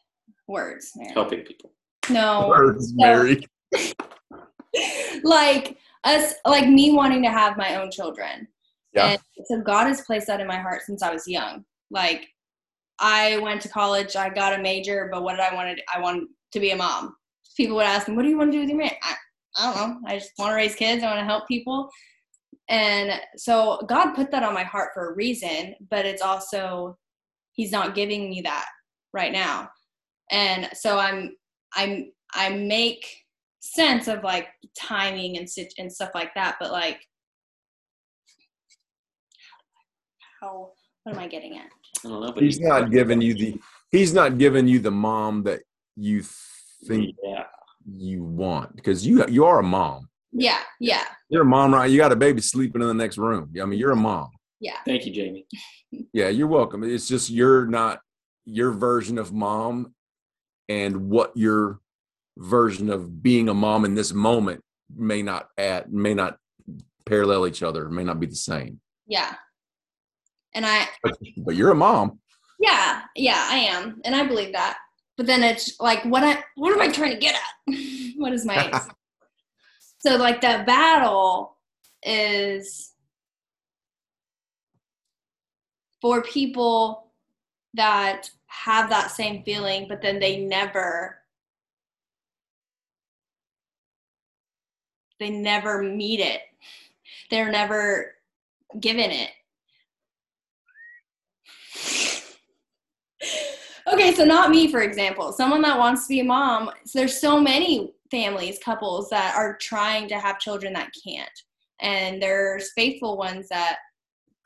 [0.46, 0.92] words.
[0.96, 1.12] Mary.
[1.12, 1.72] Helping people.
[2.10, 3.46] No, Words, Mary.
[5.22, 8.46] like us like me wanting to have my own children
[8.94, 9.10] Yeah.
[9.10, 12.26] and so god has placed that in my heart since i was young like
[13.00, 16.00] i went to college i got a major but what did i want to i
[16.00, 17.14] wanted to be a mom
[17.56, 19.14] people would ask me what do you want to do with your man I,
[19.56, 21.88] I don't know i just want to raise kids i want to help people
[22.68, 26.96] and so god put that on my heart for a reason but it's also
[27.52, 28.66] he's not giving me that
[29.18, 29.68] right now
[30.30, 31.34] and so i'm
[31.76, 33.04] i'm i make
[33.60, 34.46] sense of like
[34.78, 37.00] timing and sit and stuff like that but like
[40.40, 40.70] how
[41.02, 41.66] what am i getting at
[42.04, 43.58] I don't know, but He's not giving you the
[43.90, 45.60] he's not giving you the mom that
[45.96, 46.22] you
[46.86, 47.44] think Yeah.
[47.90, 50.08] you want because you you are a mom.
[50.30, 51.90] yeah yeah You're a mom, right?
[51.90, 53.50] You got a baby sleeping in the next room.
[53.60, 54.30] I mean, you're a mom.
[54.60, 55.44] yeah Thank you, Jamie.
[56.12, 56.84] Yeah, you're welcome.
[56.84, 57.98] It's just you're not
[58.48, 59.94] your version of mom
[60.68, 61.80] and what your
[62.38, 64.62] version of being a mom in this moment
[64.94, 66.38] may not add may not
[67.04, 68.80] parallel each other, may not be the same.
[69.06, 69.34] yeah
[70.54, 72.20] And I, But, but you're a mom.
[72.58, 74.00] yeah, yeah, I am.
[74.04, 74.78] And I believe that.
[75.16, 77.74] But then it's like, what I, what am I trying to get at?
[78.16, 78.72] what is my,
[79.98, 81.56] so like the battle
[82.02, 82.92] is
[86.00, 87.12] for people
[87.74, 91.18] that have that same feeling, but then they never,
[95.20, 96.40] they never meet it.
[97.30, 98.14] They're never
[98.80, 99.30] given it.
[103.92, 105.32] okay, so not me, for example.
[105.32, 106.70] Someone that wants to be a mom.
[106.84, 111.30] So there's so many families, couples that are trying to have children that can't.
[111.80, 113.78] And there's faithful ones that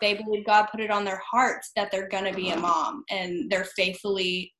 [0.02, 3.04] they believe God put it on their hearts that they're going to be a mom
[3.08, 4.52] and they're faithfully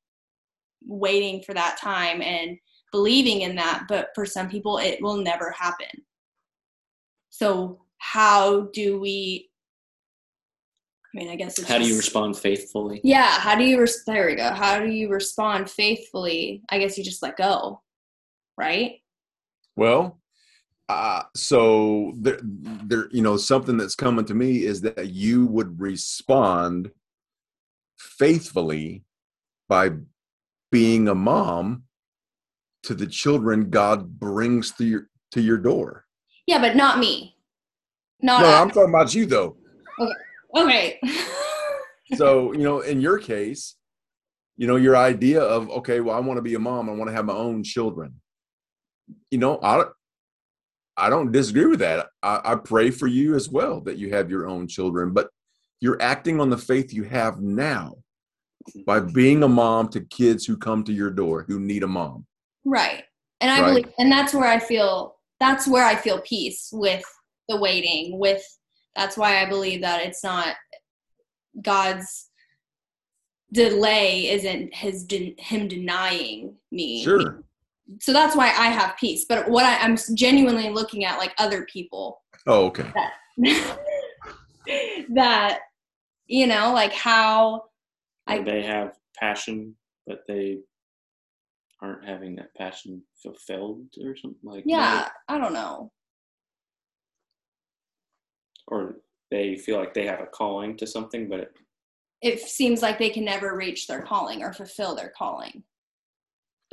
[0.85, 2.57] waiting for that time and
[2.91, 3.83] believing in that.
[3.87, 6.03] But for some people, it will never happen.
[7.29, 9.49] So, how do we?
[11.15, 12.99] I mean, I guess it's How do you respond faithfully?
[13.03, 16.97] yeah how do you res- there we go how do you respond faithfully i guess
[16.97, 17.79] you just let go
[18.57, 18.93] right
[19.75, 20.19] Well,
[20.89, 25.79] uh, so there, there, you know, something that's coming to me is that you would
[25.79, 26.91] respond
[27.97, 29.03] faithfully
[29.69, 29.91] by
[30.71, 31.83] being a mom
[32.83, 36.05] to the children God brings to your to your door.
[36.47, 37.35] yeah but not me
[38.21, 39.55] not no, I'm talking about you though.
[40.55, 40.99] okay
[42.15, 43.75] So, you know, in your case,
[44.57, 47.09] you know, your idea of okay, well, I want to be a mom, I want
[47.09, 48.21] to have my own children.
[49.31, 49.85] You know, I
[50.97, 52.07] I don't disagree with that.
[52.21, 55.29] I, I pray for you as well that you have your own children, but
[55.79, 57.95] you're acting on the faith you have now
[58.85, 62.25] by being a mom to kids who come to your door who need a mom.
[62.63, 63.03] right
[63.41, 63.67] and i Right.
[63.69, 67.03] believe and that's where i feel that's where i feel peace with
[67.49, 68.41] the waiting with
[68.95, 70.55] that's why i believe that it's not
[71.61, 72.29] god's
[73.51, 75.05] delay isn't his
[75.37, 77.43] him denying me Sure.
[77.99, 79.25] So that's why i have peace.
[79.27, 82.91] But what I, i'm genuinely looking at like other people Oh, okay.
[85.13, 85.59] that
[86.27, 87.63] you know like how
[88.27, 89.75] I- they have passion,
[90.07, 90.59] but they
[91.81, 95.91] aren't having that passion fulfilled or something like yeah i don't know.
[98.67, 98.95] Or
[99.29, 101.51] they feel like they have a calling to something, but it,
[102.21, 105.63] it seems like they can never reach their calling or fulfill their calling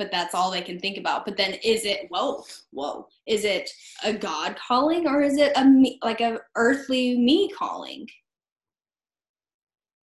[0.01, 1.25] but that's all they can think about.
[1.25, 3.69] But then is it whoa whoa is it
[4.03, 8.07] a god calling or is it a me, like a earthly me calling?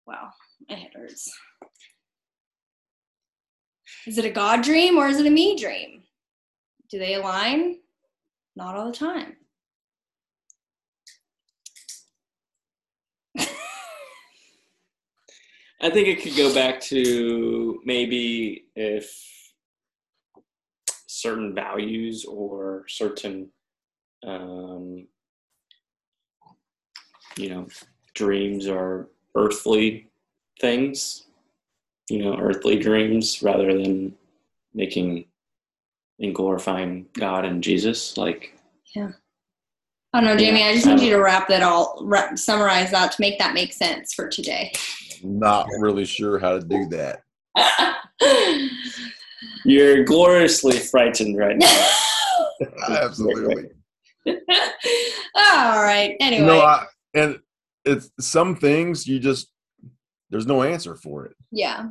[0.07, 0.31] Wow
[0.69, 1.29] my head hurts.
[4.07, 6.05] Is it a god dream or is it a me dream?
[6.91, 7.81] Do they align?
[8.55, 9.35] Not all the time.
[15.81, 19.38] I think it could go back to maybe if
[21.19, 23.49] certain values or certain,
[24.25, 25.07] um,
[27.37, 27.67] you know,
[28.15, 30.09] dreams are earthly
[30.61, 31.25] things,
[32.09, 34.15] you know, earthly dreams rather than
[34.75, 35.25] making
[36.21, 38.17] and glorifying God and Jesus.
[38.17, 38.57] Like,
[38.95, 39.13] yeah
[40.13, 40.61] I don't know, Jamie.
[40.61, 43.39] Yeah, I just I need you to wrap that all, wrap, summarize that to make
[43.39, 44.73] that make sense for today.
[45.23, 47.23] Not really sure how to do that.
[49.65, 51.89] you're gloriously frightened right now.
[52.89, 53.71] Absolutely.
[54.27, 56.17] all right.
[56.21, 57.39] Anyway, You know, I, and
[57.85, 59.49] it's some things you just
[60.31, 61.35] there's no answer for it.
[61.51, 61.87] yeah,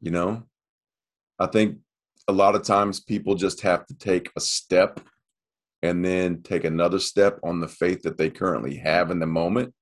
[0.00, 0.42] you know
[1.40, 1.78] i think
[2.28, 5.00] a lot of times people just have to take a step
[5.82, 9.72] and then take another step on the faith that they currently have in the moment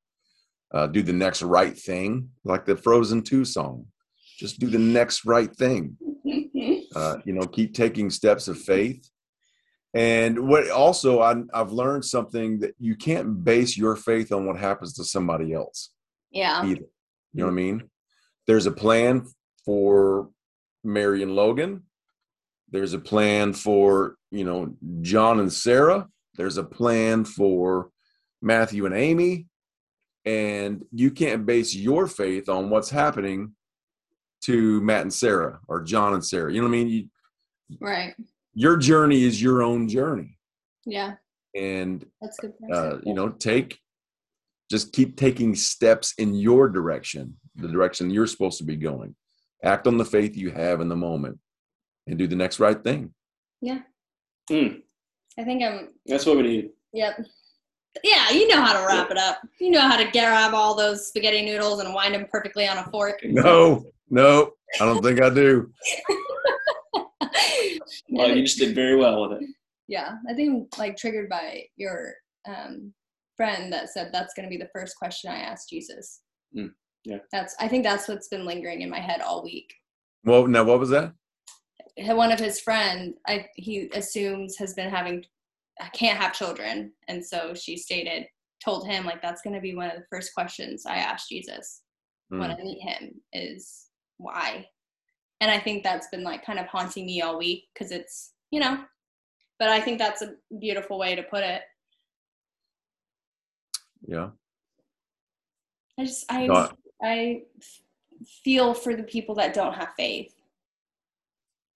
[0.73, 3.85] uh, do the next right thing like the frozen 2 song
[4.39, 5.97] just do the next right thing
[6.95, 9.09] uh, you know keep taking steps of faith
[9.95, 14.57] and what also I, i've learned something that you can't base your faith on what
[14.57, 15.91] happens to somebody else
[16.35, 16.81] yeah, either.
[17.33, 17.91] You know what I mean?
[18.47, 19.27] There's a plan
[19.65, 20.29] for
[20.83, 21.85] Mary and Logan.
[22.71, 26.09] There's a plan for, you know, John and Sarah.
[26.35, 27.91] There's a plan for
[28.43, 29.47] Matthew and Amy.
[30.27, 33.55] And you can't base your faith on what's happening
[34.45, 36.53] to Matt and Sarah or John and Sarah.
[36.53, 36.89] You know what I mean?
[36.89, 37.09] You,
[37.81, 38.15] right.
[38.55, 40.39] your journey is your own journey.
[40.87, 41.15] Yeah,
[41.55, 42.53] And that's good.
[42.73, 43.79] uh, you know, take
[44.71, 49.15] just keep taking steps in your direction, the direction you're supposed to be going.
[49.63, 51.39] Act on the faith you have in the moment
[52.07, 53.15] and do the next right thing.
[53.61, 53.81] Yeah
[54.49, 54.67] hmm,
[55.39, 55.89] I think I'm.
[56.07, 56.71] that's what we need.
[56.93, 57.25] Yep.
[58.03, 59.39] Yeah, you know how to wrap it up.
[59.61, 62.85] You know how to grab all those spaghetti noodles and wind them perfectly on a
[62.91, 63.21] fork.
[63.23, 63.85] No,
[64.15, 65.71] no, I don't think I do.
[68.11, 69.49] Well, you just did very well with it.
[69.89, 72.15] yeah, I think like triggered by your
[72.47, 72.93] um,
[73.37, 76.21] friend that said that's going to be the first question I ask Jesus.
[76.57, 76.71] Mm,
[77.05, 77.19] yeah.
[77.33, 79.75] That's I think that's what's been lingering in my head all week.
[80.25, 81.13] Well, now what was that?
[81.99, 85.25] One of his friend, I he assumes has been having,
[85.81, 88.27] I can't have children, and so she stated,
[88.65, 91.83] told him like that's going to be one of the first questions I ask Jesus
[92.29, 92.57] when Hmm.
[92.59, 93.87] I meet him is
[94.19, 94.69] why.
[95.41, 98.61] And I think that's been like kind of haunting me all week because it's, you
[98.61, 98.83] know,
[99.59, 101.63] but I think that's a beautiful way to put it.
[104.07, 104.31] Yeah.
[105.99, 106.69] I just, I, No,
[107.03, 107.43] I-
[108.43, 110.35] feel for the people that don't have faith.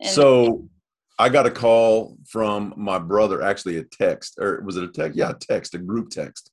[0.00, 0.68] And- So
[1.18, 5.18] I got a call from my brother, actually a text, or was it a text?
[5.18, 6.50] Yeah, a text, a group text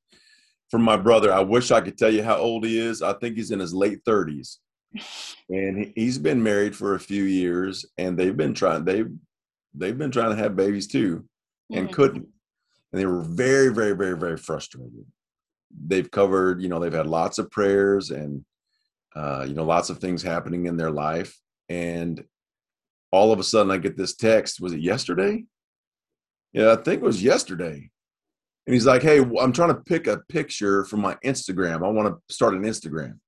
[0.70, 1.32] from my brother.
[1.32, 3.02] I wish I could tell you how old he is.
[3.02, 4.58] I think he's in his late 30s.
[5.50, 9.12] And he- he's been married for a few years and they've been trying they've
[9.74, 11.28] they've been trying to have babies too
[11.72, 11.94] and Mhm.
[11.94, 12.28] couldn't.
[12.92, 15.06] And they were very, very, very, very frustrated.
[15.88, 18.46] They've covered, you know, they've had lots of prayers and,
[19.16, 21.38] uh, you know, lots of things happening in their life.
[21.68, 22.24] And
[23.12, 24.62] all of a sudden, I get this text.
[24.62, 25.46] Was it yesterday?
[26.54, 27.92] Yeah, I think it was yesterday.
[28.68, 31.86] And he's like, Hey, I'm trying to pick a picture from my Instagram.
[31.86, 33.20] I want to start an Instagram.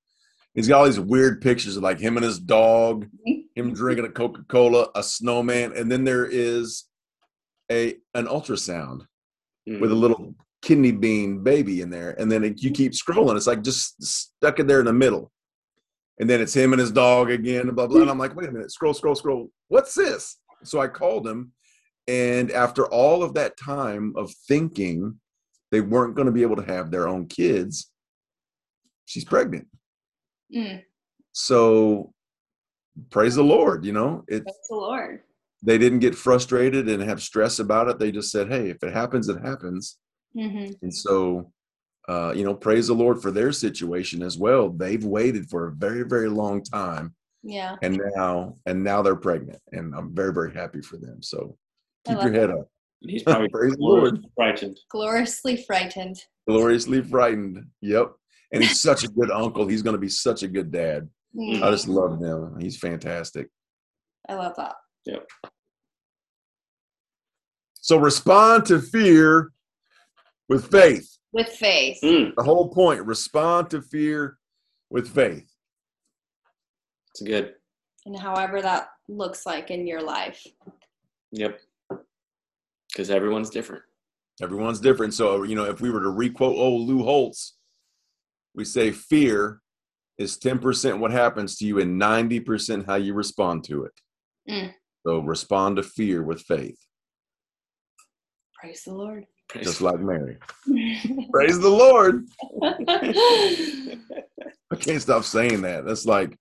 [0.57, 3.07] He's got all these weird pictures of like him and his dog,
[3.55, 6.85] him drinking a Coca Cola, a snowman, and then there is
[7.71, 9.05] a an ultrasound
[9.69, 9.81] Mm.
[9.81, 13.35] with a little kidney bean baby in there, and then it, you keep scrolling.
[13.35, 15.31] It's like just stuck in there in the middle,
[16.19, 18.01] and then it's him and his dog again, And blah blah.
[18.01, 19.51] And I'm like, wait a minute, scroll, scroll, scroll.
[19.67, 20.37] What's this?
[20.63, 21.51] So I called him,
[22.07, 25.19] and after all of that time of thinking
[25.71, 27.91] they weren't going to be able to have their own kids,
[29.05, 29.67] she's pregnant.
[30.53, 30.81] Mm,
[31.33, 32.13] So
[33.09, 35.21] praise the Lord, you know, it praise the Lord.
[35.63, 37.99] they didn't get frustrated and have stress about it.
[37.99, 39.97] They just said, "Hey, if it happens, it happens."
[40.33, 41.51] hmm And so,
[42.07, 44.69] uh, you know, praise the Lord for their situation as well.
[44.69, 47.75] They've waited for a very, very long time, Yeah.
[47.81, 51.21] and now, and now they're pregnant, and I'm very, very happy for them.
[51.21, 51.57] So,
[52.05, 52.69] keep your head up.
[53.01, 54.25] He's probably Praise the Lord.
[54.35, 54.79] frightened.
[54.89, 56.17] Gloriously frightened.
[56.47, 57.65] Gloriously frightened.
[57.81, 58.13] Yep.
[58.51, 59.67] And he's such a good uncle.
[59.67, 61.09] He's going to be such a good dad.
[61.35, 62.57] Mm, I just love him.
[62.59, 63.49] He's fantastic.
[64.29, 64.75] I love that.
[65.05, 65.27] Yep.
[67.73, 69.51] So respond to fear
[70.49, 71.17] with faith.
[71.33, 71.99] With faith.
[72.03, 74.37] Mm, The whole point respond to fear
[74.89, 75.49] with faith.
[77.11, 77.53] it's good.
[78.05, 80.45] And however that looks like in your life.
[81.31, 81.59] Yep.
[82.89, 83.83] Because everyone's different.
[84.41, 85.13] Everyone's different.
[85.13, 87.56] So, you know, if we were to requote old Lou Holtz,
[88.57, 89.61] we say fear
[90.17, 93.93] is 10% what happens to you and 90% how you respond to it.
[94.49, 94.73] Mm.
[95.05, 96.79] So respond to fear with faith,
[98.59, 99.25] Praise the Lord.
[99.47, 100.37] Praise just like Mary.
[101.31, 102.25] Praise the Lord.
[104.71, 105.85] I can't stop saying that.
[105.85, 106.35] That's like,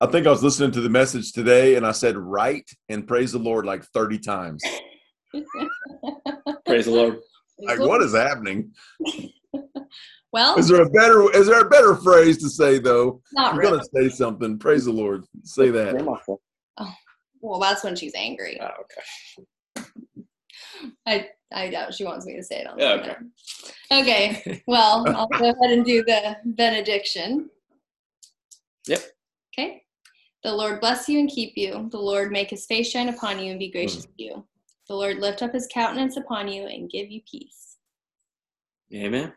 [0.00, 3.32] I think I was listening to the message today and I said right and praise
[3.32, 4.62] the Lord like 30 times.
[6.64, 7.18] Praise the Lord.
[7.60, 8.72] Like, what is happening?
[10.34, 13.22] Well, Is there a better is there a better phrase to say though?
[13.32, 13.78] not You're really.
[13.78, 14.58] gonna say something.
[14.58, 15.24] Praise the Lord.
[15.44, 15.94] Say that.
[16.76, 16.92] Oh,
[17.40, 18.60] Well, that's when she's angry.
[18.60, 19.86] okay.
[21.06, 23.16] I I doubt she wants me to say it on Yeah, the okay.
[24.42, 24.62] Okay.
[24.66, 27.48] Well, I'll go ahead and do the benediction.
[28.88, 29.04] Yep.
[29.56, 29.84] Okay.
[30.42, 31.88] The Lord bless you and keep you.
[31.92, 34.16] The Lord make his face shine upon you and be gracious Mm.
[34.16, 34.44] to you.
[34.88, 37.76] The Lord lift up his countenance upon you and give you peace.
[38.92, 39.32] Amen.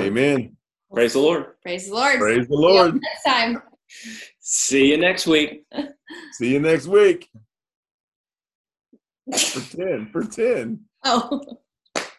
[0.00, 0.56] Amen.
[0.92, 1.60] Praise the Lord.
[1.62, 2.18] Praise the Lord.
[2.18, 2.94] Praise the See you Lord.
[2.94, 3.62] Next time.
[4.40, 5.64] See you next week.
[6.32, 7.28] See you next week.
[9.36, 10.10] For 10.
[10.12, 10.80] For 10.
[11.04, 11.42] Oh.